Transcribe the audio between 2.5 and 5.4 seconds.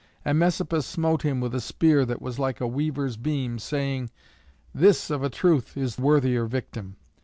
a weaver's beam, saying, "This, of a